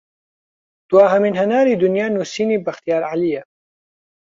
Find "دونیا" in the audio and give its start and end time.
1.81-2.07